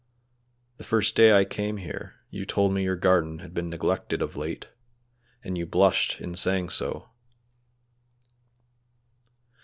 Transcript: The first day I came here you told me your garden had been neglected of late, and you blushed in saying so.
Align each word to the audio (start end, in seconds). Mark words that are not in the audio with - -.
The 0.77 0.83
first 0.83 1.15
day 1.15 1.31
I 1.37 1.45
came 1.45 1.77
here 1.77 2.15
you 2.31 2.43
told 2.43 2.73
me 2.73 2.81
your 2.81 2.95
garden 2.95 3.37
had 3.37 3.53
been 3.53 3.69
neglected 3.69 4.19
of 4.23 4.35
late, 4.35 4.67
and 5.43 5.59
you 5.59 5.67
blushed 5.67 6.19
in 6.19 6.33
saying 6.33 6.69
so. 6.69 7.09